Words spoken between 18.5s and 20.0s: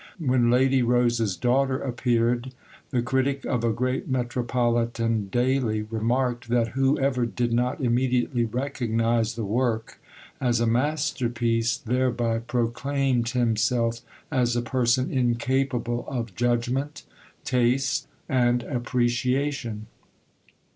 appreciation.